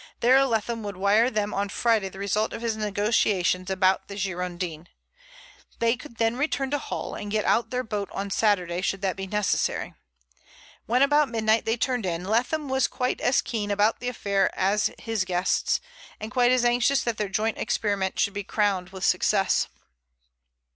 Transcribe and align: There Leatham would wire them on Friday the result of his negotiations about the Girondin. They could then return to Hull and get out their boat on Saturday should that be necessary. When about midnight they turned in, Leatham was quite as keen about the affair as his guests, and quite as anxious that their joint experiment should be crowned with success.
There 0.19 0.39
Leatham 0.47 0.81
would 0.81 0.97
wire 0.97 1.29
them 1.29 1.53
on 1.53 1.69
Friday 1.69 2.09
the 2.09 2.17
result 2.17 2.53
of 2.53 2.63
his 2.63 2.75
negotiations 2.75 3.69
about 3.69 4.07
the 4.07 4.15
Girondin. 4.15 4.87
They 5.77 5.95
could 5.95 6.17
then 6.17 6.37
return 6.37 6.71
to 6.71 6.79
Hull 6.79 7.13
and 7.13 7.29
get 7.29 7.45
out 7.45 7.69
their 7.69 7.83
boat 7.83 8.09
on 8.11 8.31
Saturday 8.31 8.81
should 8.81 9.03
that 9.03 9.15
be 9.15 9.27
necessary. 9.27 9.93
When 10.87 11.03
about 11.03 11.29
midnight 11.29 11.65
they 11.65 11.77
turned 11.77 12.07
in, 12.07 12.23
Leatham 12.23 12.67
was 12.67 12.87
quite 12.87 13.21
as 13.21 13.43
keen 13.43 13.69
about 13.69 13.99
the 13.99 14.09
affair 14.09 14.49
as 14.57 14.89
his 14.97 15.23
guests, 15.23 15.79
and 16.19 16.31
quite 16.31 16.49
as 16.51 16.65
anxious 16.65 17.03
that 17.03 17.17
their 17.19 17.29
joint 17.29 17.59
experiment 17.59 18.17
should 18.19 18.33
be 18.33 18.43
crowned 18.43 18.89
with 18.89 19.05
success. 19.05 19.67